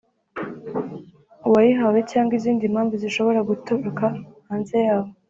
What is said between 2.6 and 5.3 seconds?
mpamvu zishobora guturaka hanze yabo